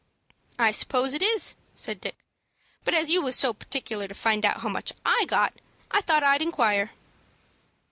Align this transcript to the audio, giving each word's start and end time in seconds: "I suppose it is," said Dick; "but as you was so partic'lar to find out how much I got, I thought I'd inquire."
"I 0.57 0.71
suppose 0.71 1.13
it 1.13 1.21
is," 1.21 1.55
said 1.75 2.01
Dick; 2.01 2.15
"but 2.83 2.95
as 2.95 3.11
you 3.11 3.21
was 3.21 3.35
so 3.35 3.53
partic'lar 3.53 4.07
to 4.07 4.15
find 4.15 4.43
out 4.43 4.61
how 4.61 4.67
much 4.69 4.93
I 5.05 5.25
got, 5.27 5.53
I 5.91 6.01
thought 6.01 6.23
I'd 6.23 6.41
inquire." 6.41 6.89